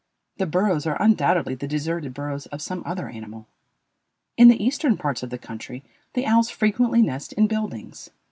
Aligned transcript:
The 0.37 0.47
burrows 0.47 0.87
are 0.87 0.99
undoubtedly 0.99 1.53
the 1.53 1.67
deserted 1.67 2.15
burrows 2.15 2.47
of 2.47 2.59
some 2.63 2.81
other 2.87 3.07
animal. 3.07 3.45
In 4.35 4.47
the 4.47 4.57
eastern 4.63 4.97
parts 4.97 5.21
of 5.21 5.29
the 5.29 5.37
country 5.37 5.83
the 6.15 6.25
owls 6.25 6.49
frequently 6.49 7.03
nest 7.03 7.33
in 7.33 7.45
buildings. 7.45 8.09